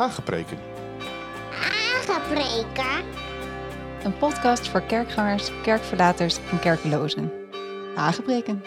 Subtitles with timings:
[0.00, 0.58] Hagepreken.
[1.50, 3.04] Hagepreken?
[4.04, 7.32] Een podcast voor kerkgangers, kerkverlaters en kerklozen.
[7.94, 8.62] Hagepreken.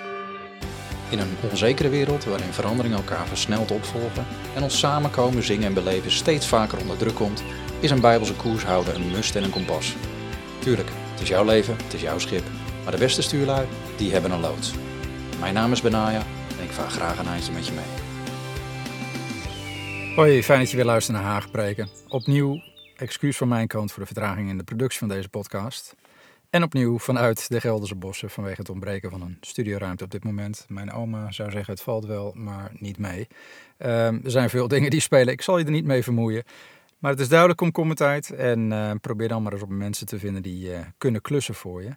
[1.10, 4.26] In een onzekere wereld waarin veranderingen elkaar versneld opvolgen
[4.56, 7.44] en ons samenkomen, zingen en beleven steeds vaker onder druk komt,
[7.80, 9.96] is een bijbelse koers houden een must en een kompas.
[10.60, 12.44] Tuurlijk, het is jouw leven, het is jouw schip,
[12.84, 14.72] maar de beste stuurlui, die hebben een loods.
[15.40, 16.24] Mijn naam is Benaya
[16.58, 18.13] en ik vaar graag een eindje met je mee.
[20.16, 21.88] Hoi, fijn dat je weer luistert naar Haagpreken.
[22.08, 22.62] Opnieuw
[22.96, 25.96] excuus van mijn kant voor de vertraging in de productie van deze podcast.
[26.50, 30.66] En opnieuw vanuit de Gelderse bossen vanwege het ontbreken van een studioruimte op dit moment.
[30.68, 33.28] Mijn oma zou zeggen het valt wel, maar niet mee.
[33.78, 36.44] Ehm, er zijn veel dingen die spelen, ik zal je er niet mee vermoeien.
[37.00, 40.42] Maar het is duidelijk komkommertijd en uh, probeer dan maar eens op mensen te vinden
[40.42, 41.96] die uh, kunnen klussen voor je.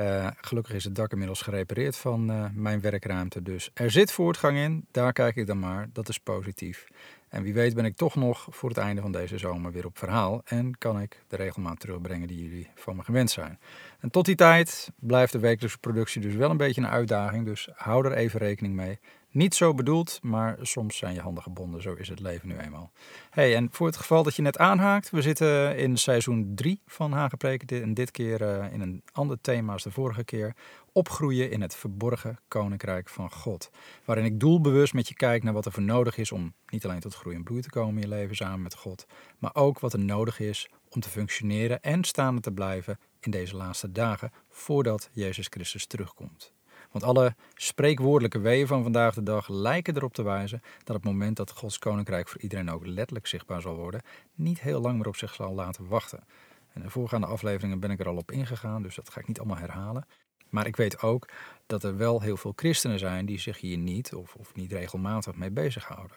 [0.00, 4.86] Uh, gelukkig is het dak inmiddels gerepareerd van mijn werkruimte, dus er zit voortgang in.
[4.90, 6.86] Daar kijk ik dan maar, dat is positief.
[7.30, 9.98] En wie weet ben ik toch nog voor het einde van deze zomer weer op
[9.98, 13.58] verhaal en kan ik de regelmaat terugbrengen die jullie van me gewend zijn.
[14.00, 17.68] En tot die tijd blijft de wekelijkse productie dus wel een beetje een uitdaging, dus
[17.74, 18.98] hou er even rekening mee.
[19.32, 21.82] Niet zo bedoeld, maar soms zijn je handen gebonden.
[21.82, 22.92] Zo is het leven nu eenmaal.
[23.30, 27.12] Hey, en voor het geval dat je net aanhaakt, we zitten in seizoen 3 van
[27.12, 27.82] Hagepreken.
[27.82, 30.54] En dit keer uh, in een ander thema als de vorige keer.
[30.92, 33.70] Opgroeien in het verborgen koninkrijk van God.
[34.04, 37.00] Waarin ik doelbewust met je kijk naar wat er voor nodig is om niet alleen
[37.00, 39.06] tot groei en bloei te komen in je leven samen met God.
[39.38, 43.56] Maar ook wat er nodig is om te functioneren en staande te blijven in deze
[43.56, 46.52] laatste dagen voordat Jezus Christus terugkomt.
[46.90, 51.36] Want alle spreekwoordelijke weeën van vandaag de dag lijken erop te wijzen dat het moment
[51.36, 54.02] dat Gods koninkrijk voor iedereen ook letterlijk zichtbaar zal worden,
[54.34, 56.18] niet heel lang meer op zich zal laten wachten.
[56.18, 59.26] En in de voorgaande afleveringen ben ik er al op ingegaan, dus dat ga ik
[59.26, 60.06] niet allemaal herhalen.
[60.48, 61.28] Maar ik weet ook
[61.66, 65.34] dat er wel heel veel christenen zijn die zich hier niet of, of niet regelmatig
[65.34, 66.16] mee bezighouden.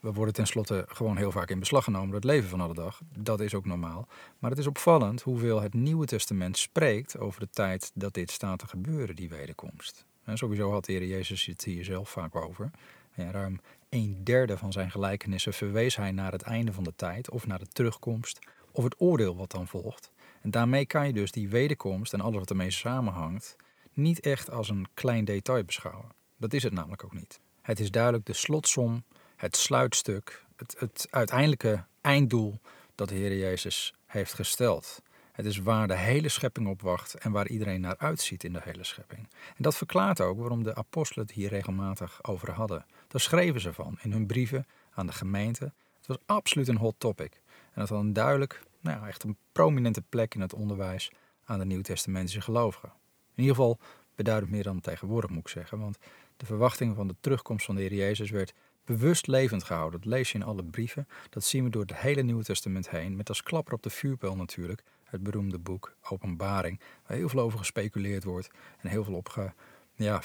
[0.00, 3.00] We worden tenslotte gewoon heel vaak in beslag genomen door het leven van alle dag.
[3.16, 4.08] Dat is ook normaal.
[4.38, 8.58] Maar het is opvallend hoeveel het Nieuwe Testament spreekt over de tijd dat dit staat
[8.58, 10.04] te gebeuren, die wederkomst.
[10.34, 12.70] Sowieso had de Heer Jezus het hier zelf vaak over.
[13.14, 17.30] En ruim een derde van zijn gelijkenissen verwees hij naar het einde van de tijd,
[17.30, 18.38] of naar de terugkomst,
[18.70, 20.12] of het oordeel wat dan volgt.
[20.42, 23.56] En daarmee kan je dus die wederkomst en alles wat ermee samenhangt,
[23.92, 26.08] niet echt als een klein detail beschouwen.
[26.36, 27.40] Dat is het namelijk ook niet.
[27.62, 29.04] Het is duidelijk de slotsom
[29.40, 32.60] het sluitstuk, het, het uiteindelijke einddoel
[32.94, 35.02] dat de Heer Jezus heeft gesteld.
[35.32, 38.60] Het is waar de hele schepping op wacht en waar iedereen naar uitziet in de
[38.62, 39.28] hele schepping.
[39.56, 42.86] En dat verklaart ook waarom de apostelen het hier regelmatig over hadden.
[43.08, 45.64] Daar schreven ze van in hun brieven aan de gemeente.
[45.96, 47.32] Het was absoluut een hot topic.
[47.72, 51.10] En dat had een duidelijk, nou ja, echt een prominente plek in het onderwijs
[51.44, 52.92] aan de Nieuwtestamentische gelovigen.
[53.34, 53.78] In ieder geval
[54.14, 55.98] beduidend meer dan tegenwoordig moet ik zeggen, want
[56.36, 58.52] de verwachting van de terugkomst van de Heer Jezus werd
[58.98, 60.00] bewust levend gehouden.
[60.00, 61.08] Dat lees je in alle brieven.
[61.28, 63.16] Dat zien we door het hele Nieuwe Testament heen.
[63.16, 66.80] Met als klapper op de vuurpijl natuurlijk het beroemde boek Openbaring.
[67.06, 68.50] Waar heel veel over gespeculeerd wordt
[68.80, 69.52] en heel veel op ge,
[69.94, 70.22] ja.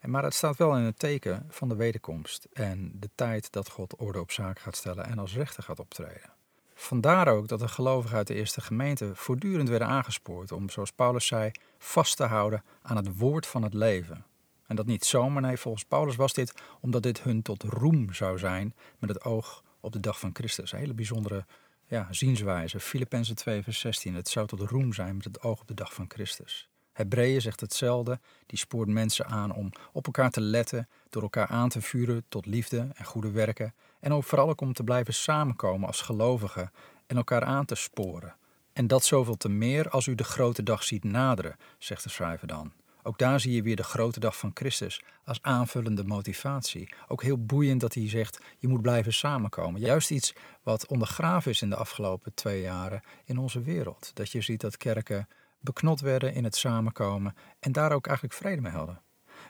[0.00, 3.96] Maar het staat wel in het teken van de wederkomst en de tijd dat God
[3.96, 6.32] orde op zaken gaat stellen en als rechter gaat optreden.
[6.74, 11.26] Vandaar ook dat de gelovigen uit de eerste gemeente voortdurend werden aangespoord om, zoals Paulus
[11.26, 14.24] zei, vast te houden aan het woord van het leven.
[14.66, 18.38] En dat niet zomaar, nee, volgens Paulus was dit omdat dit hun tot roem zou
[18.38, 20.72] zijn met het oog op de dag van Christus.
[20.72, 21.46] Een hele bijzondere
[21.86, 22.80] ja, zienswijze.
[22.80, 24.14] Filippenzen 2 vers 16.
[24.14, 26.68] Het zou tot roem zijn met het oog op de dag van Christus.
[26.92, 28.20] Hebreeën zegt hetzelfde.
[28.46, 32.46] Die spoort mensen aan om op elkaar te letten, door elkaar aan te vuren tot
[32.46, 33.74] liefde en goede werken.
[34.00, 36.72] En ook vooral ook om te blijven samenkomen als gelovigen
[37.06, 38.36] en elkaar aan te sporen.
[38.72, 42.46] En dat zoveel te meer als u de grote dag ziet naderen, zegt de schrijver
[42.46, 42.72] dan.
[43.06, 46.94] Ook daar zie je weer de grote dag van Christus als aanvullende motivatie.
[47.08, 49.80] Ook heel boeiend dat hij zegt, je moet blijven samenkomen.
[49.80, 54.10] Juist iets wat ondergraven is in de afgelopen twee jaren in onze wereld.
[54.14, 55.28] Dat je ziet dat kerken
[55.60, 59.00] beknot werden in het samenkomen en daar ook eigenlijk vrede mee hadden.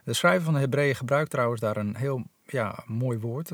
[0.05, 3.53] De schrijver van de Hebreeën gebruikt trouwens daar een heel ja, mooi woord.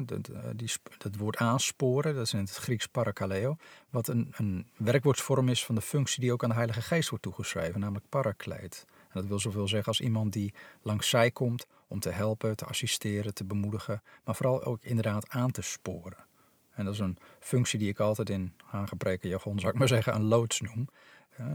[0.99, 3.56] Dat, woord aansporen, dat is in het Grieks parakaleo.
[3.91, 7.25] Wat een, een werkwoordsvorm is van de functie die ook aan de Heilige Geest wordt
[7.25, 8.87] toegeschreven, namelijk parakleet.
[9.11, 12.65] En dat wil zoveel zeggen als iemand die langs zij komt om te helpen, te
[12.65, 16.29] assisteren, te bemoedigen, maar vooral ook inderdaad aan te sporen.
[16.71, 20.15] En dat is een functie die ik altijd in aangepreken jargon, zou ik maar zeggen,
[20.15, 20.89] een loods noem.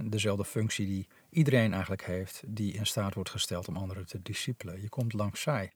[0.04, 4.82] Dezelfde functie die iedereen eigenlijk heeft, die in staat wordt gesteld om anderen te discipelen.
[4.82, 5.72] Je komt langs zij.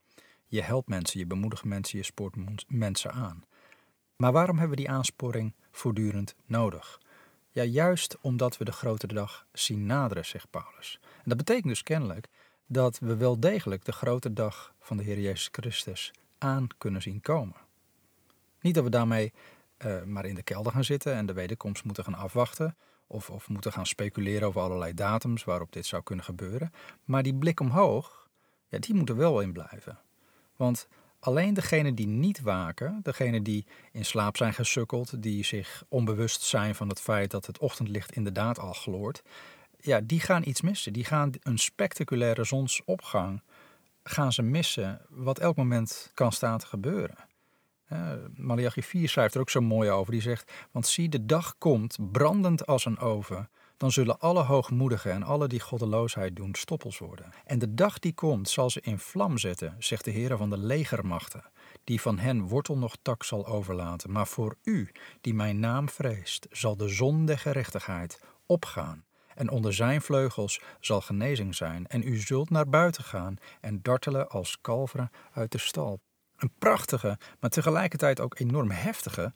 [0.46, 2.36] Je helpt mensen, je bemoedigt mensen, je spoort
[2.68, 3.44] mensen aan.
[4.16, 7.00] Maar waarom hebben we die aansporing voortdurend nodig?
[7.52, 11.00] Ja, juist omdat we de grote dag zien naderen, zegt Paulus.
[11.02, 12.28] En dat betekent dus kennelijk
[12.66, 17.22] dat we wel degelijk de grote dag van de Heer Jezus Christus aan kunnen zien
[17.22, 17.56] komen.
[18.62, 19.34] Niet dat we daarmee
[19.80, 22.76] eh, maar in de kelder gaan zitten en de wederkomst moeten gaan afwachten.
[23.08, 26.72] Of, of moeten gaan speculeren over allerlei datums waarop dit zou kunnen gebeuren.
[27.04, 28.30] Maar die blik omhoog,
[28.68, 30.00] ja, die moet er wel in blijven.
[30.56, 30.88] Want
[31.20, 36.76] alleen degenen die niet waken, degenen die in slaap zijn gesukkeld, die zich onbewust zijn
[36.76, 39.22] van het feit dat het ochtendlicht inderdaad al gloort,
[39.80, 40.94] ja, die gaan iets missen.
[40.94, 43.42] Die gaan een spectaculaire zonsopgang
[44.04, 47.18] gaan ze missen, wat elk moment kan staan te gebeuren.
[47.94, 50.12] Uh, Malachi 4 schrijft er ook zo mooi over.
[50.12, 53.50] Die zegt: Want zie, de dag komt, brandend als een oven.
[53.80, 57.32] Dan zullen alle hoogmoedigen en alle die goddeloosheid doen stoppels worden.
[57.46, 60.58] En de dag die komt, zal ze in vlam zetten, zegt de Heer van de
[60.58, 61.44] legermachten,
[61.84, 64.12] die van hen wortel nog tak zal overlaten.
[64.12, 64.92] Maar voor u,
[65.22, 69.04] die mijn naam vreest, zal de zon der gerechtigheid opgaan
[69.36, 71.88] en onder zijn vleugels zal genezing zijn.
[71.88, 76.00] En u zult naar buiten gaan en dartelen als kalveren uit de stal.
[76.38, 79.34] Een prachtige, maar tegelijkertijd ook enorm heftige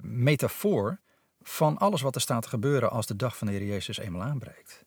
[0.00, 1.00] metafoor
[1.42, 4.22] van alles wat er staat te gebeuren als de dag van de Heer Jezus eenmaal
[4.22, 4.82] aanbreekt.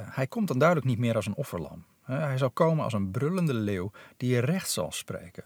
[0.00, 1.84] Uh, hij komt dan duidelijk niet meer als een offerlam.
[2.10, 5.44] Uh, hij zal komen als een brullende leeuw die recht zal spreken.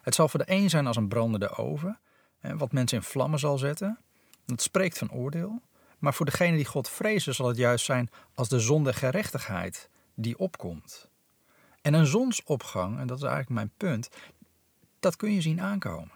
[0.00, 1.98] Het zal voor de een zijn als een brandende oven,
[2.40, 3.98] uh, wat mensen in vlammen zal zetten.
[4.44, 5.62] Dat spreekt van oordeel.
[5.98, 10.38] Maar voor degene die God vrezen zal het juist zijn als de zonde gerechtigheid die
[10.38, 11.10] opkomt.
[11.82, 14.08] En een zonsopgang, en dat is eigenlijk mijn punt,
[15.00, 16.10] dat kun je zien aankomen.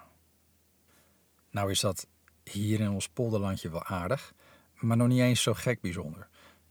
[1.50, 2.06] Nou is dat
[2.50, 4.34] hier in ons polderlandje wel aardig,
[4.74, 6.28] maar nog niet eens zo gek bijzonder.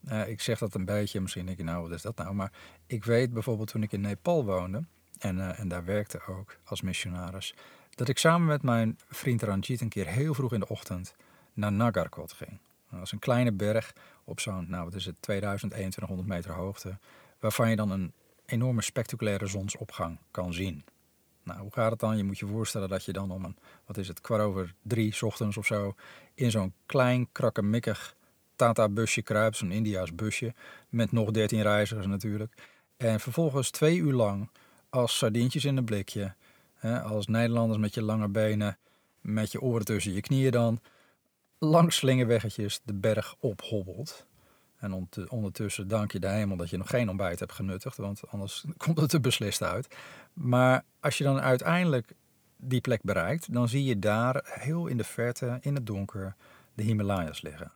[0.07, 2.33] Uh, ik zeg dat een beetje, misschien denk je nou, wat is dat nou?
[2.33, 2.51] Maar
[2.87, 4.83] ik weet bijvoorbeeld toen ik in Nepal woonde
[5.17, 7.53] en, uh, en daar werkte ook als missionaris,
[7.89, 11.15] dat ik samen met mijn vriend Ranjit een keer heel vroeg in de ochtend
[11.53, 12.59] naar Nagarkot ging.
[12.91, 13.93] Dat is een kleine berg
[14.23, 16.97] op zo'n, nou wat is het, 2100 meter hoogte,
[17.39, 18.13] waarvan je dan een
[18.45, 20.83] enorme spectaculaire zonsopgang kan zien.
[21.49, 22.17] Nou, hoe gaat het dan?
[22.17, 25.21] Je moet je voorstellen dat je dan om een, wat is het, kwart over drie
[25.21, 25.95] ochtends of zo,
[26.33, 28.15] in zo'n klein, krakkemikkig
[28.55, 30.53] Tata-busje kruipt, zo'n India's busje,
[30.89, 32.53] met nog 13 reizigers natuurlijk.
[32.97, 34.49] En vervolgens twee uur lang,
[34.89, 36.33] als sardientjes in een blikje,
[36.73, 38.77] hè, als Nederlanders met je lange benen,
[39.21, 40.79] met je oren tussen je knieën dan,
[41.57, 44.25] langs slingerweggetjes de berg ophobbelt.
[44.79, 48.65] En ondertussen dank je de hemel dat je nog geen ontbijt hebt genuttigd, want anders
[48.77, 49.95] komt het er beslist uit.
[50.33, 52.13] Maar als je dan uiteindelijk
[52.57, 56.35] die plek bereikt, dan zie je daar heel in de verte, in het donker,
[56.73, 57.71] de Himalaya's liggen.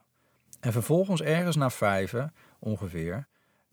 [0.60, 3.28] En vervolgens ergens na vijven ongeveer,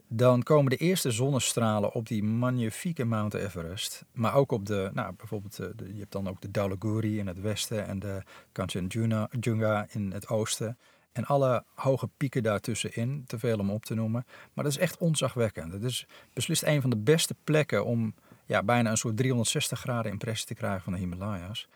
[0.09, 4.05] dan komen de eerste zonnestralen op die magnifieke Mount Everest.
[4.13, 7.41] Maar ook op de, nou bijvoorbeeld, eh, je hebt dan ook de Dhaulagiri in het
[7.41, 8.23] westen en de
[8.53, 10.79] Kanchenjunga in het oosten.
[11.13, 14.27] En alle hoge pieken daartussenin, te veel om op te noemen.
[14.53, 15.73] Maar dat is echt onzagwekkend.
[15.73, 18.15] Het is beslist een van de beste plekken om
[18.47, 21.69] ja, bijna een soort 360 graden impressie te krijgen van de Himalaya's.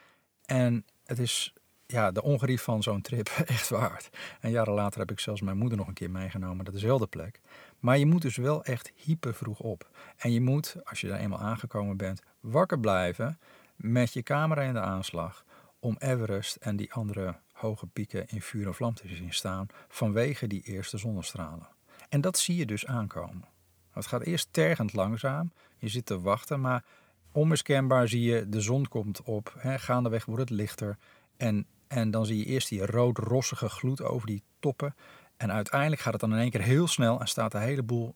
[0.44, 1.52] En het is
[1.86, 4.10] ja, de ongerief van zo'n trip echt waard.
[4.40, 7.40] En jaren later heb ik zelfs mijn moeder nog een keer meegenomen naar dezelfde plek.
[7.78, 9.90] Maar je moet dus wel echt hyper vroeg op.
[10.16, 13.38] En je moet, als je daar eenmaal aangekomen bent, wakker blijven
[13.76, 15.44] met je camera in de aanslag
[15.78, 20.46] om Everest en die andere hoge pieken in vuur en vlam te zien staan vanwege
[20.46, 21.69] die eerste zonnestralen.
[22.08, 23.44] En dat zie je dus aankomen.
[23.90, 26.84] Het gaat eerst tergend langzaam, je zit te wachten, maar
[27.32, 30.99] onmiskenbaar zie je de zon komt op, hè, gaandeweg wordt het lichter
[31.37, 34.94] en, en dan zie je eerst die rood-rossige gloed over die toppen
[35.37, 38.14] en uiteindelijk gaat het dan in één keer heel snel en staat een heleboel,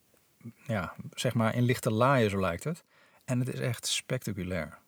[0.67, 2.85] ja, zeg maar in lichte laaien, zo lijkt het.
[3.25, 4.79] En het is echt spectaculair.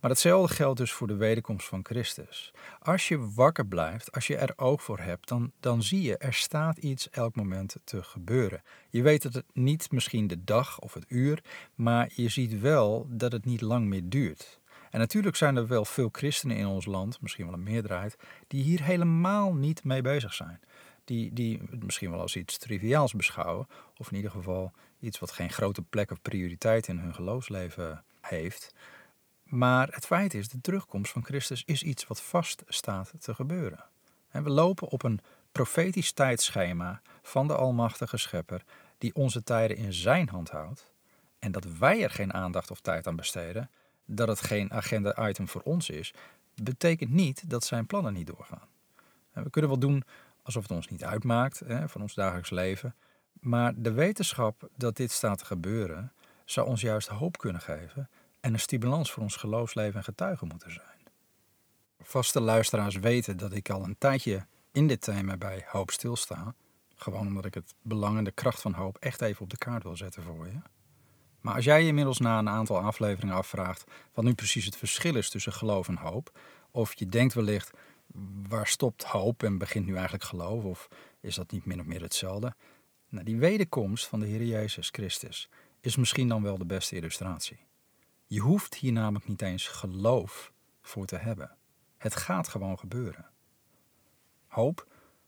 [0.00, 2.52] Maar hetzelfde geldt dus voor de wederkomst van Christus.
[2.78, 6.34] Als je wakker blijft, als je er oog voor hebt, dan, dan zie je er
[6.34, 8.62] staat iets elk moment te gebeuren.
[8.90, 11.42] Je weet het niet misschien de dag of het uur,
[11.74, 14.60] maar je ziet wel dat het niet lang meer duurt.
[14.90, 18.62] En natuurlijk zijn er wel veel christenen in ons land, misschien wel een meerderheid, die
[18.62, 20.60] hier helemaal niet mee bezig zijn
[21.06, 23.66] die, die misschien wel als iets triviaals beschouwen.
[23.96, 28.74] Of in ieder geval iets wat geen grote plek of prioriteit in hun geloofsleven heeft.
[29.46, 33.84] Maar het feit is, de terugkomst van Christus is iets wat vast staat te gebeuren.
[34.28, 35.20] En we lopen op een
[35.52, 38.62] profetisch tijdschema van de Almachtige Schepper,
[38.98, 40.90] die onze tijden in zijn hand houdt.
[41.38, 43.70] En dat wij er geen aandacht of tijd aan besteden,
[44.04, 46.14] dat het geen agenda-item voor ons is,
[46.62, 48.68] betekent niet dat zijn plannen niet doorgaan.
[49.32, 50.04] we kunnen wel doen
[50.42, 52.94] alsof het ons niet uitmaakt hè, van ons dagelijks leven.
[53.32, 56.12] Maar de wetenschap dat dit staat te gebeuren,
[56.44, 58.08] zou ons juist hoop kunnen geven
[58.40, 60.86] en een stimulans voor ons geloofsleven en getuigen moeten zijn.
[62.00, 66.54] Vaste luisteraars weten dat ik al een tijdje in dit thema bij hoop stilsta.
[66.94, 69.82] Gewoon omdat ik het belang en de kracht van hoop echt even op de kaart
[69.82, 70.58] wil zetten voor je.
[71.40, 75.16] Maar als jij je inmiddels na een aantal afleveringen afvraagt wat nu precies het verschil
[75.16, 76.38] is tussen geloof en hoop,
[76.70, 77.70] of je denkt wellicht
[78.48, 80.64] waar stopt hoop en begint nu eigenlijk geloof?
[80.64, 80.88] Of
[81.20, 82.54] is dat niet min of meer hetzelfde?
[83.08, 85.48] Nou, die wederkomst van de Heer Jezus Christus
[85.80, 87.58] is misschien dan wel de beste illustratie.
[88.28, 90.52] Je hoeft hier namelijk niet eens geloof
[90.82, 91.56] voor te hebben.
[91.96, 93.26] Het gaat gewoon gebeuren.
[94.46, 94.86] Hoop,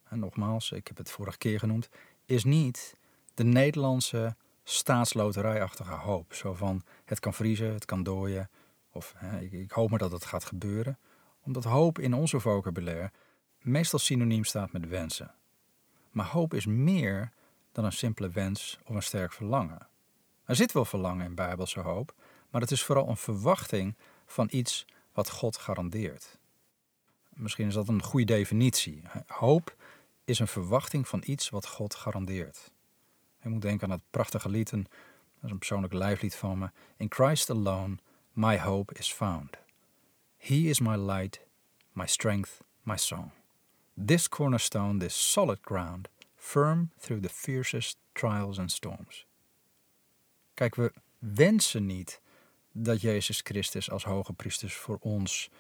[0.08, 1.88] en nogmaals, ik heb het vorige keer genoemd,
[2.24, 2.96] is niet
[3.34, 6.34] de Nederlandse staatsloterijachtige hoop.
[6.34, 8.50] Zo van het kan vriezen, het kan dooien,
[8.90, 10.98] of hè, ik, ik hoop maar dat het gaat gebeuren.
[11.42, 13.12] Omdat hoop in onze vocabulaire
[13.58, 15.34] meestal synoniem staat met wensen.
[16.10, 17.32] Maar hoop is meer
[17.72, 19.88] dan een simpele wens of een sterk verlangen.
[20.44, 22.14] Er zit wel verlangen in bijbelse hoop,
[22.50, 23.94] maar het is vooral een verwachting
[24.26, 26.38] van iets wat God garandeert.
[27.28, 29.02] Misschien is dat een goede definitie.
[29.26, 29.76] Hoop
[30.24, 32.70] is een verwachting van iets wat God garandeert.
[33.42, 34.86] Je moet denken aan het prachtige lied, dat
[35.42, 36.70] is een persoonlijk lijflied van me.
[36.96, 37.98] In Christ alone,
[38.32, 39.56] my hope is found.
[40.36, 41.40] He is my light,
[41.92, 43.30] my strength, my song.
[44.06, 49.26] This cornerstone, this solid ground, firm through the fiercest trials and storms.
[50.54, 52.20] Kijk, we wensen niet
[52.72, 55.50] dat Jezus Christus als hoge priester voor ons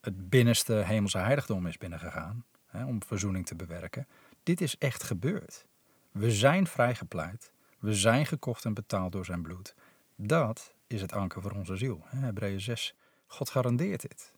[0.00, 4.06] het binnenste hemelse heiligdom is binnengegaan hè, om verzoening te bewerken.
[4.42, 5.66] Dit is echt gebeurd.
[6.10, 7.52] We zijn vrijgepleit.
[7.78, 9.74] We zijn gekocht en betaald door zijn bloed.
[10.16, 12.00] Dat is het anker voor onze ziel.
[12.04, 12.94] Hebreeën 6.
[13.26, 14.32] God garandeert dit.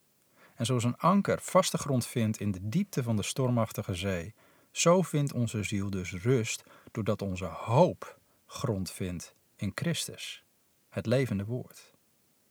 [0.54, 4.35] En zoals een anker vaste grond vindt in de diepte van de stormachtige zee,
[4.70, 10.44] zo vindt onze ziel dus rust doordat onze hoop grond vindt in Christus,
[10.88, 11.94] het levende woord.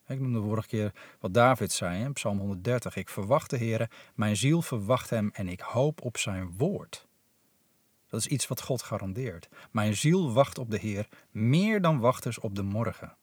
[0.07, 2.95] Ik noemde de vorige keer wat David zei in Psalm 130.
[2.95, 7.07] Ik verwacht de Heer, mijn ziel verwacht hem en ik hoop op zijn woord.
[8.07, 9.49] Dat is iets wat God garandeert.
[9.71, 13.17] Mijn ziel wacht op de Heer meer dan wachters op de morgen.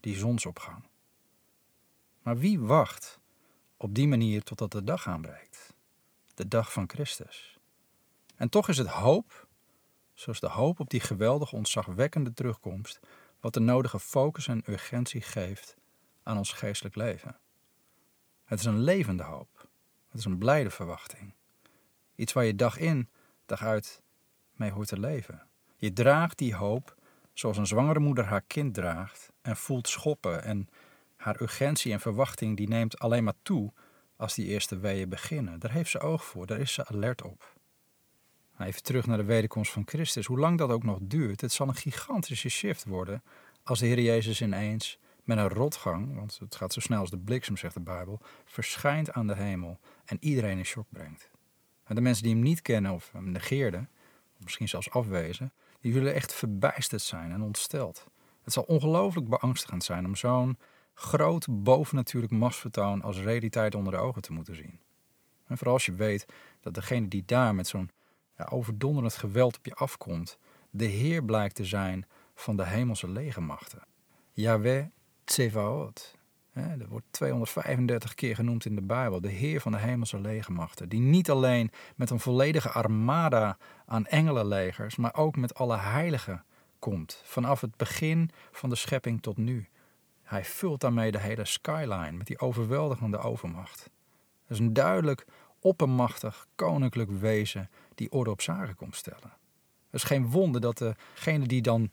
[0.00, 0.84] Die zonsopgang.
[2.22, 3.20] Maar wie wacht
[3.76, 5.76] op die manier totdat de dag aanbreekt?
[6.34, 7.58] De dag van Christus.
[8.36, 9.48] En toch is het hoop,
[10.14, 13.00] zoals de hoop op die geweldige, ontzagwekkende terugkomst,
[13.42, 15.76] wat de nodige focus en urgentie geeft
[16.22, 17.36] aan ons geestelijk leven.
[18.44, 19.68] Het is een levende hoop.
[20.08, 21.34] Het is een blijde verwachting.
[22.14, 23.08] Iets waar je dag in,
[23.46, 24.02] dag uit
[24.52, 25.46] mee hoort te leven.
[25.76, 26.96] Je draagt die hoop
[27.32, 30.68] zoals een zwangere moeder haar kind draagt en voelt schoppen en
[31.16, 33.72] haar urgentie en verwachting die neemt alleen maar toe
[34.16, 35.58] als die eerste weeën beginnen.
[35.58, 37.51] Daar heeft ze oog voor, daar is ze alert op.
[38.58, 40.26] Even terug naar de wederkomst van Christus.
[40.26, 43.22] Hoe lang dat ook nog duurt, het zal een gigantische shift worden
[43.62, 47.18] als de Heer Jezus ineens met een rotgang, want het gaat zo snel als de
[47.18, 51.30] bliksem, zegt de Bijbel, verschijnt aan de hemel en iedereen in shock brengt.
[51.84, 53.88] En de mensen die hem niet kennen of hem negeerden,
[54.36, 58.06] of misschien zelfs afwezen, die zullen echt verbijsterd zijn en ontsteld.
[58.42, 60.58] Het zal ongelooflijk beangstigend zijn om zo'n
[60.94, 64.78] groot bovennatuurlijk machtsvertoon als realiteit onder de ogen te moeten zien.
[65.46, 66.26] En vooral als je weet
[66.60, 67.90] dat degene die daar met zo'n
[68.50, 70.38] overdonderend geweld op je afkomt,
[70.70, 73.82] de Heer blijkt te zijn van de hemelse legermachten.
[74.32, 74.86] Yahweh
[75.24, 76.14] Tsevaot.
[76.54, 79.20] Dat wordt 235 keer genoemd in de Bijbel.
[79.20, 80.88] De Heer van de hemelse legermachten.
[80.88, 86.44] Die niet alleen met een volledige armada aan engelenlegers, maar ook met alle heiligen
[86.78, 87.22] komt.
[87.24, 89.68] Vanaf het begin van de schepping tot nu.
[90.22, 93.90] Hij vult daarmee de hele skyline met die overweldigende overmacht.
[94.46, 95.26] Dat is een duidelijk
[95.62, 99.32] oppermachtig koninklijk wezen die orde op zaken komt stellen.
[99.90, 100.78] Het is geen wonder dat
[101.14, 101.90] degenen die dan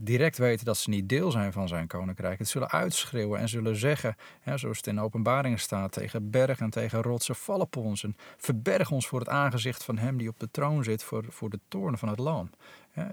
[0.00, 3.76] direct weten dat ze niet deel zijn van zijn koninkrijk, het zullen uitschreeuwen en zullen
[3.76, 8.04] zeggen, hè, zoals het in openbaringen staat, tegen bergen en tegen rotsen, val op ons
[8.04, 11.50] en verberg ons voor het aangezicht van hem die op de troon zit, voor, voor
[11.50, 12.50] de toorn van het lam.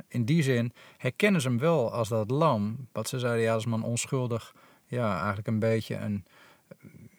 [0.08, 3.66] In die zin herkennen ze hem wel als dat lam, wat ze zeiden, ja, als
[3.66, 6.26] man onschuldig, ja, eigenlijk een beetje een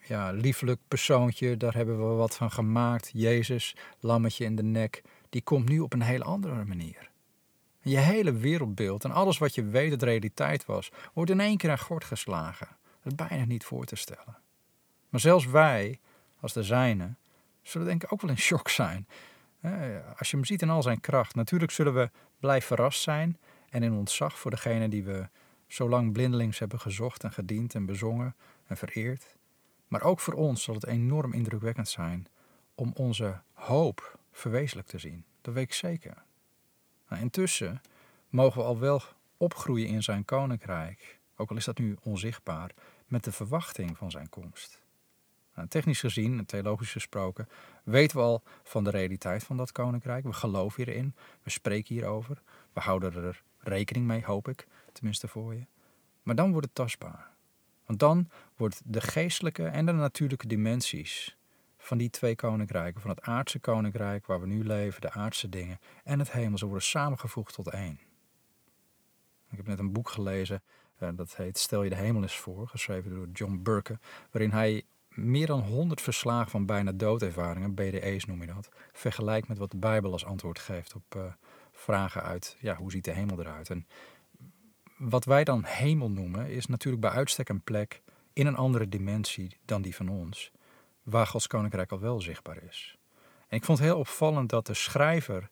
[0.06, 3.10] ja, liefelijk persoontje, daar hebben we wat van gemaakt.
[3.12, 7.10] Jezus, lammetje in de nek, die komt nu op een hele andere manier.
[7.80, 11.70] Je hele wereldbeeld en alles wat je weet dat realiteit was, wordt in één keer
[11.70, 12.68] aan gort geslagen.
[13.02, 14.36] Dat is bijna niet voor te stellen.
[15.08, 16.00] Maar zelfs wij,
[16.40, 17.14] als de zijne,
[17.62, 19.06] zullen denk ik ook wel in shock zijn.
[20.18, 21.34] Als je hem ziet in al zijn kracht.
[21.34, 22.10] Natuurlijk zullen we
[22.40, 25.28] blij verrast zijn en in ontzag voor degene die we
[25.66, 28.34] zo lang blindelings hebben gezocht en gediend en bezongen
[28.66, 29.35] en vereerd.
[29.88, 32.26] Maar ook voor ons zal het enorm indrukwekkend zijn
[32.74, 35.24] om onze hoop verwezenlijk te zien.
[35.40, 36.22] Dat weet ik zeker.
[37.08, 37.80] Nou, intussen
[38.28, 39.02] mogen we al wel
[39.36, 42.70] opgroeien in zijn koninkrijk, ook al is dat nu onzichtbaar,
[43.06, 44.80] met de verwachting van zijn komst.
[45.54, 47.48] Nou, technisch gezien, en theologisch gesproken,
[47.84, 50.24] weten we al van de realiteit van dat koninkrijk.
[50.24, 55.54] We geloven hierin, we spreken hierover, we houden er rekening mee, hoop ik, tenminste voor
[55.54, 55.66] je.
[56.22, 57.30] Maar dan wordt het tastbaar.
[57.86, 61.36] Want dan wordt de geestelijke en de natuurlijke dimensies
[61.78, 65.78] van die twee koninkrijken, van het aardse koninkrijk waar we nu leven, de aardse dingen,
[66.04, 68.00] en het hemelse worden samengevoegd tot één.
[69.50, 70.62] Ik heb net een boek gelezen,
[71.00, 73.98] uh, dat heet Stel je de hemel eens voor, geschreven door John Burke,
[74.30, 79.58] waarin hij meer dan 100 verslagen van bijna doodervaringen, BDE's noem je dat, vergelijkt met
[79.58, 81.22] wat de Bijbel als antwoord geeft op uh,
[81.72, 83.70] vragen uit, ja, hoe ziet de hemel eruit?
[83.70, 83.86] En
[84.96, 89.56] wat wij dan hemel noemen, is natuurlijk bij uitstek een plek in een andere dimensie
[89.64, 90.50] dan die van ons,
[91.02, 92.98] waar Gods koninkrijk al wel zichtbaar is.
[93.48, 95.48] En ik vond het heel opvallend dat de schrijver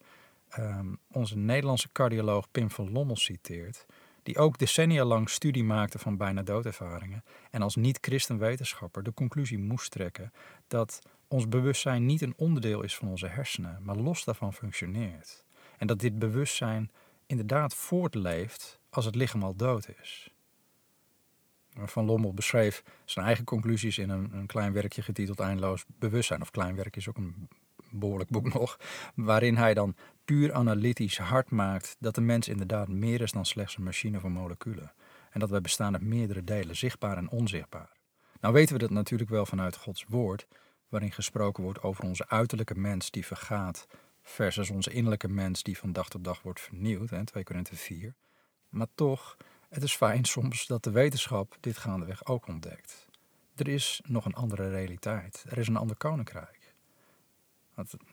[0.59, 3.87] um, onze Nederlandse cardioloog Pim van Lommel citeert,
[4.23, 9.91] die ook decennia lang studie maakte van bijna doodervaringen en als niet-christen-wetenschapper de conclusie moest
[9.91, 10.33] trekken
[10.67, 15.45] dat ons bewustzijn niet een onderdeel is van onze hersenen, maar los daarvan functioneert.
[15.79, 16.91] En dat dit bewustzijn
[17.27, 20.29] inderdaad voortleeft als het lichaam al dood is.
[21.75, 26.41] Van Lommel beschreef zijn eigen conclusies in een, een klein werkje getiteld Eindeloos Bewustzijn.
[26.41, 27.49] Of klein werk is ook een
[27.91, 28.79] behoorlijk boek nog.
[29.15, 33.77] Waarin hij dan puur analytisch hard maakt dat de mens inderdaad meer is dan slechts
[33.77, 34.93] een machine van moleculen.
[35.31, 37.93] En dat wij bestaan uit meerdere delen, zichtbaar en onzichtbaar.
[38.41, 40.47] Nou weten we dat natuurlijk wel vanuit Gods woord,
[40.89, 43.87] waarin gesproken wordt over onze uiterlijke mens die vergaat,
[44.23, 48.15] versus onze innerlijke mens die van dag tot dag wordt vernieuwd, hè, 2 Korinthe 4.
[48.75, 49.37] Maar toch,
[49.69, 53.07] het is fijn soms dat de wetenschap dit gaandeweg ook ontdekt.
[53.55, 55.45] Er is nog een andere realiteit.
[55.49, 56.75] Er is een ander koninkrijk.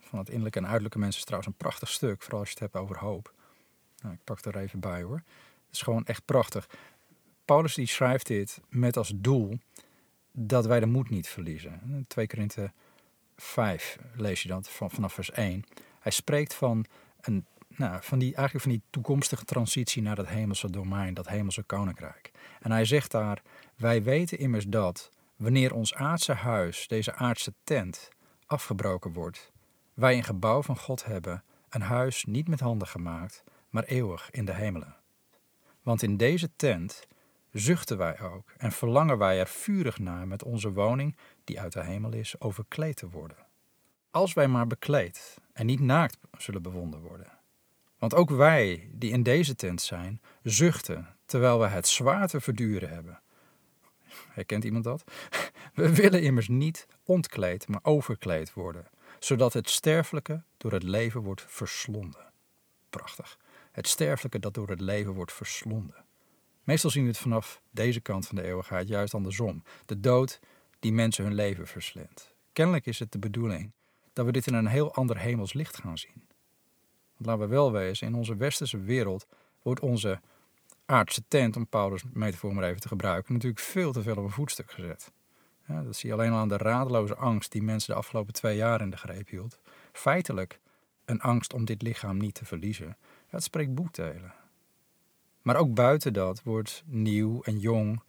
[0.02, 2.64] Van het innerlijke en uiterlijke mens is trouwens een prachtig stuk, vooral als je het
[2.64, 3.34] hebt over hoop.
[4.02, 5.24] Nou, ik pak er even bij hoor.
[5.66, 6.70] Het is gewoon echt prachtig.
[7.46, 9.60] Paulus die schrijft dit met als doel
[10.32, 12.06] dat wij de moed niet verliezen.
[12.08, 12.72] 2 Korinthe
[13.36, 15.64] 5 lees je dat vanaf vers 1.
[16.00, 16.86] Hij spreekt van
[17.22, 17.46] een
[17.82, 22.32] nou, van die, eigenlijk van die toekomstige transitie naar dat hemelse domein, dat hemelse koninkrijk.
[22.60, 23.42] En hij zegt daar:
[23.76, 28.10] Wij weten immers dat wanneer ons aardse huis, deze aardse tent,
[28.46, 29.52] afgebroken wordt,
[29.94, 34.46] wij een gebouw van God hebben, een huis niet met handen gemaakt, maar eeuwig in
[34.46, 34.96] de hemelen.
[35.82, 37.08] Want in deze tent
[37.52, 41.84] zuchten wij ook en verlangen wij er vurig naar met onze woning, die uit de
[41.84, 43.38] hemel is, overkleed te worden.
[44.12, 47.40] Als wij maar bekleed en niet naakt zullen bevonden worden.
[48.02, 52.90] Want ook wij, die in deze tent zijn, zuchten terwijl we het zwaar te verduren
[52.90, 53.22] hebben.
[54.30, 55.04] Herkent iemand dat?
[55.74, 58.88] We willen immers niet ontkleed, maar overkleed worden,
[59.20, 62.32] zodat het sterfelijke door het leven wordt verslonden.
[62.90, 63.38] Prachtig.
[63.72, 66.06] Het sterfelijke dat door het leven wordt verslonden.
[66.64, 69.64] Meestal zien we het vanaf deze kant van de eeuwigheid juist andersom.
[69.86, 70.40] De dood
[70.80, 72.36] die mensen hun leven verslindt.
[72.54, 73.72] Kennelijk is het de bedoeling
[74.14, 76.30] dat we dit in een heel ander hemels licht gaan zien
[77.26, 79.26] laten we wel wezen, in onze westerse wereld
[79.62, 80.20] wordt onze
[80.86, 84.30] aardse tent, om Paulus' metafoor maar even te gebruiken, natuurlijk veel te veel op een
[84.30, 85.12] voetstuk gezet.
[85.68, 88.82] Dat zie je alleen al aan de radeloze angst die mensen de afgelopen twee jaar
[88.82, 89.60] in de greep hield.
[89.92, 90.60] Feitelijk
[91.06, 92.98] een angst om dit lichaam niet te verliezen.
[93.28, 94.34] Het spreekt boekdelen.
[95.42, 98.02] Maar ook buiten dat wordt nieuw en jong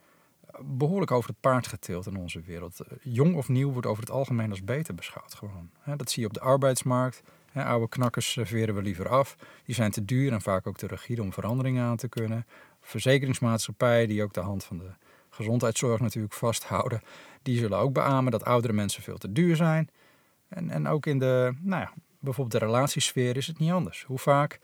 [0.60, 2.80] behoorlijk over het paard getild in onze wereld.
[3.02, 5.70] Jong of nieuw wordt over het algemeen als beter beschouwd gewoon.
[5.96, 7.22] Dat zie je op de arbeidsmarkt,
[7.54, 9.36] oude knakkers serveren we liever af.
[9.64, 12.46] Die zijn te duur en vaak ook te rigide om veranderingen aan te kunnen.
[12.80, 14.90] Verzekeringsmaatschappijen die ook de hand van de
[15.30, 17.02] gezondheidszorg natuurlijk vasthouden.
[17.42, 19.90] Die zullen ook beamen dat oudere mensen veel te duur zijn.
[20.48, 24.04] En, en ook in de, nou ja, bijvoorbeeld de relatiesfeer is het niet anders.
[24.04, 24.60] Hoe vaak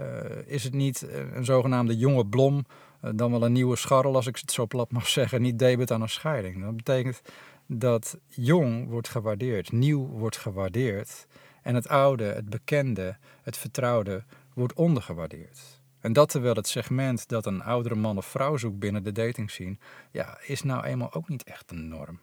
[0.00, 0.06] uh,
[0.46, 2.66] is het niet een zogenaamde jonge blom,
[3.14, 6.02] dan wel een nieuwe scharrel, als ik het zo plat mag zeggen, niet debet aan
[6.02, 6.62] een scheiding.
[6.62, 7.22] Dat betekent
[7.66, 11.26] dat jong wordt gewaardeerd, nieuw wordt gewaardeerd.
[11.62, 15.60] En het oude, het bekende, het vertrouwde wordt ondergewaardeerd.
[16.00, 19.50] En dat terwijl het segment dat een oudere man of vrouw zoekt binnen de dating
[19.50, 19.76] scene,
[20.10, 22.18] ja, is nou eenmaal ook niet echt een norm.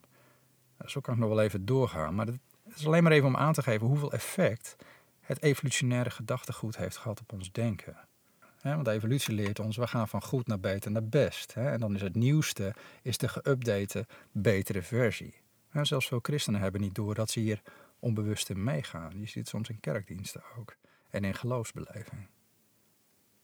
[0.86, 2.40] Zo kan ik nog wel even doorgaan, maar het
[2.76, 4.76] is alleen maar even om aan te geven hoeveel effect
[5.22, 7.98] het evolutionaire gedachtegoed heeft gehad op ons denken.
[8.62, 11.54] want de evolutie leert ons, we gaan van goed naar beter naar best.
[11.56, 15.34] En dan is het nieuwste is de geüpdate, betere versie.
[15.82, 17.62] zelfs veel christenen hebben niet door dat ze hier
[18.00, 19.20] onbewust in meegaan.
[19.20, 20.76] Je ziet soms in kerkdiensten ook
[21.10, 22.28] en in geloofsbeleving.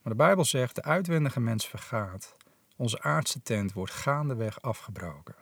[0.02, 2.36] Maar de Bijbel zegt: de uitwendige mens vergaat.
[2.78, 5.36] Onze aardse tent wordt gaandeweg afgebroken.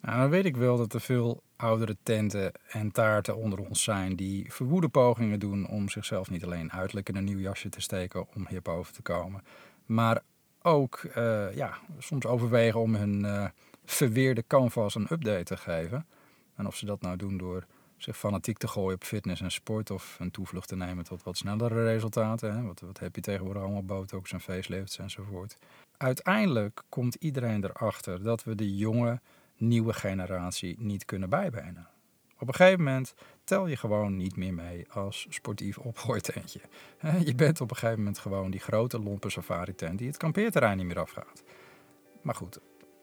[0.00, 4.16] Nou, dan weet ik wel dat er veel oudere tenten en taarten onder ons zijn
[4.16, 8.34] die verwoede pogingen doen om zichzelf niet alleen uiterlijk in een nieuw jasje te steken
[8.34, 9.44] om hierboven te komen,
[9.86, 10.22] maar
[10.62, 13.48] ook uh, ja, soms overwegen om hun uh,
[13.84, 16.06] verweerde canvas een update te geven.
[16.56, 17.66] En of ze dat nou doen door
[17.98, 21.36] zich fanatiek te gooien op fitness en sport of een toevlucht te nemen tot wat
[21.36, 22.56] snellere resultaten.
[22.56, 22.62] Hè?
[22.62, 25.56] Wat, wat heb je tegenwoordig allemaal, botox en facelifts enzovoort.
[25.96, 29.20] Uiteindelijk komt iedereen erachter dat we de jonge,
[29.56, 31.88] nieuwe generatie niet kunnen bijbenen.
[32.40, 36.60] Op een gegeven moment tel je gewoon niet meer mee als sportief opgooitentje.
[37.24, 40.86] Je bent op een gegeven moment gewoon die grote lompe safari-tent die het kampeerterrein niet
[40.86, 41.42] meer afgaat.
[42.22, 42.58] Maar goed,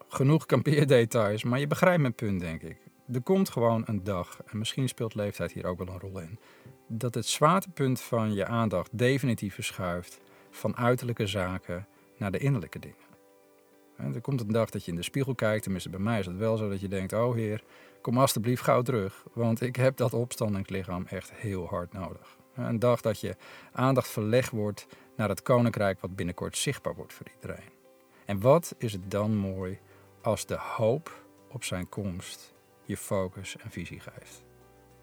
[0.08, 2.78] genoeg kampeerdetails, maar je begrijpt mijn punt, denk ik.
[3.14, 6.40] Er komt gewoon een dag, en misschien speelt leeftijd hier ook wel een rol in,
[6.88, 11.88] dat het zwaartepunt van je aandacht definitief verschuift van uiterlijke zaken
[12.18, 14.14] naar de innerlijke dingen.
[14.16, 16.38] Er komt een dag dat je in de spiegel kijkt, tenminste bij mij is het
[16.38, 17.64] wel zo dat je denkt, oh heer,
[18.02, 22.38] kom alstublieft gauw terug, want ik heb dat opstandingslichaam echt heel hard nodig.
[22.56, 23.36] Een dag dat je
[23.72, 27.70] aandacht verlegd wordt naar het koninkrijk wat binnenkort zichtbaar wordt voor iedereen.
[28.26, 29.80] En wat is het dan mooi
[30.22, 32.55] als de hoop op zijn komst
[32.86, 34.44] je focus en visie geeft.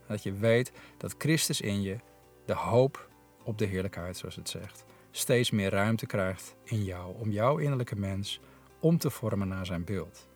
[0.07, 1.97] Dat je weet dat Christus in je,
[2.45, 3.09] de hoop
[3.45, 7.97] op de heerlijkheid zoals het zegt, steeds meer ruimte krijgt in jou om jouw innerlijke
[7.97, 8.41] mens
[8.81, 10.29] om te vormen naar zijn beeld.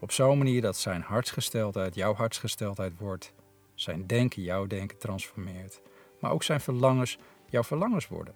[0.00, 3.32] Op zo'n manier dat zijn hartsgesteldheid jouw hartsgesteldheid wordt,
[3.74, 5.80] zijn denken jouw denken transformeert,
[6.20, 8.34] maar ook zijn verlangens jouw verlangens worden.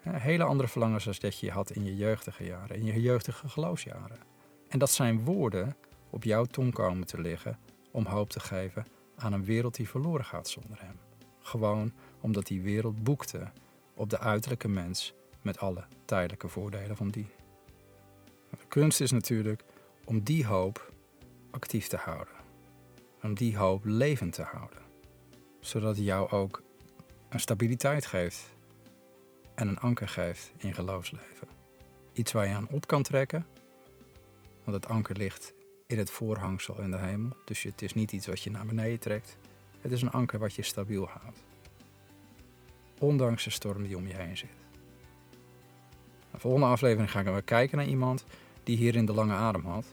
[0.00, 4.18] Hele andere verlangens als dat je had in je jeugdige jaren, in je jeugdige geloofsjaren.
[4.68, 5.76] En dat zijn woorden
[6.10, 7.58] op jouw tong komen te liggen
[7.98, 10.98] om hoop te geven aan een wereld die verloren gaat zonder hem.
[11.40, 13.50] Gewoon omdat die wereld boekte
[13.94, 17.26] op de uiterlijke mens met alle tijdelijke voordelen van die.
[18.50, 19.64] De kunst is natuurlijk
[20.04, 20.92] om die hoop
[21.50, 22.34] actief te houden.
[23.22, 24.82] Om die hoop levend te houden.
[25.60, 26.62] Zodat het jou ook
[27.28, 28.54] een stabiliteit geeft
[29.54, 31.48] en een anker geeft in geloofsleven.
[32.12, 33.46] Iets waar je aan op kan trekken,
[34.64, 35.56] want het anker ligt
[35.88, 37.36] in het voorhangsel in de hemel.
[37.44, 39.36] Dus het is niet iets wat je naar beneden trekt.
[39.80, 41.38] Het is een anker wat je stabiel houdt.
[42.98, 44.50] Ondanks de storm die om je heen zit.
[46.30, 48.24] De volgende aflevering ga ik weer kijken naar iemand
[48.62, 49.86] die hierin de lange adem had.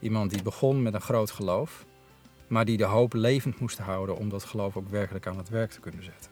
[0.00, 1.84] Iemand die begon met een groot geloof,
[2.46, 5.70] maar die de hoop levend moest houden om dat geloof ook werkelijk aan het werk
[5.70, 6.30] te kunnen zetten.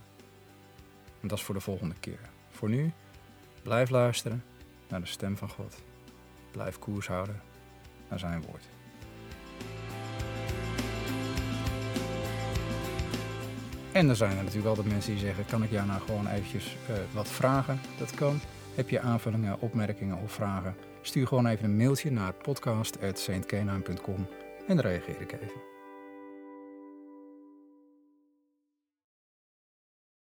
[1.20, 2.20] En dat is voor de volgende keer.
[2.50, 2.92] Voor nu,
[3.62, 4.44] blijf luisteren
[4.88, 5.76] naar de stem van God.
[6.50, 7.42] Blijf koers houden
[8.08, 8.64] naar zijn woord.
[13.98, 16.76] En er zijn er natuurlijk altijd mensen die zeggen: kan ik jou nou gewoon eventjes
[16.90, 17.80] uh, wat vragen?
[17.98, 18.40] Dat kan.
[18.74, 20.74] Heb je aanvullingen, opmerkingen of vragen?
[21.02, 24.26] Stuur gewoon even een mailtje naar podcast.saintkenaan.com
[24.66, 25.77] en dan reageer ik even.